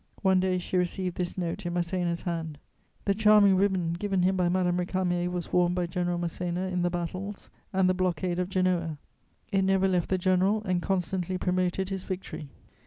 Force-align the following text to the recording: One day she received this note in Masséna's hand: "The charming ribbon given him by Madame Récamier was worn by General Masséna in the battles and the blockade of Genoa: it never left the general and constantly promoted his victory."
One 0.23 0.39
day 0.39 0.57
she 0.57 0.77
received 0.77 1.17
this 1.17 1.37
note 1.37 1.63
in 1.63 1.75
Masséna's 1.75 2.23
hand: 2.23 2.57
"The 3.05 3.13
charming 3.13 3.55
ribbon 3.55 3.93
given 3.93 4.23
him 4.23 4.35
by 4.35 4.49
Madame 4.49 4.77
Récamier 4.79 5.29
was 5.31 5.53
worn 5.53 5.75
by 5.75 5.85
General 5.85 6.17
Masséna 6.17 6.71
in 6.71 6.81
the 6.81 6.89
battles 6.89 7.51
and 7.71 7.87
the 7.87 7.93
blockade 7.93 8.39
of 8.39 8.49
Genoa: 8.49 8.97
it 9.51 9.61
never 9.61 9.87
left 9.87 10.09
the 10.09 10.17
general 10.17 10.63
and 10.65 10.81
constantly 10.81 11.37
promoted 11.37 11.89
his 11.89 12.01
victory." 12.01 12.49